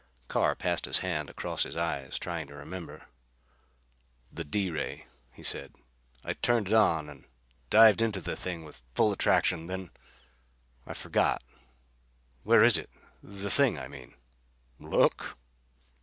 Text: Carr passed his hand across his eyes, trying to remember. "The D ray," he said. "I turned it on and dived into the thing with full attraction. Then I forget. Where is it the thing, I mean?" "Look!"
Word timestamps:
Carr 0.29 0.55
passed 0.55 0.85
his 0.85 0.97
hand 1.05 1.29
across 1.29 1.61
his 1.61 1.77
eyes, 1.77 2.17
trying 2.17 2.47
to 2.47 2.55
remember. 2.55 3.05
"The 4.31 4.43
D 4.43 4.71
ray," 4.71 5.05
he 5.31 5.43
said. 5.43 5.75
"I 6.23 6.33
turned 6.33 6.69
it 6.69 6.73
on 6.73 7.07
and 7.07 7.25
dived 7.69 8.01
into 8.01 8.19
the 8.19 8.35
thing 8.35 8.65
with 8.65 8.81
full 8.95 9.11
attraction. 9.13 9.67
Then 9.67 9.91
I 10.87 10.95
forget. 10.95 11.43
Where 12.41 12.63
is 12.63 12.79
it 12.79 12.89
the 13.21 13.51
thing, 13.51 13.77
I 13.77 13.87
mean?" 13.87 14.15
"Look!" 14.79 15.37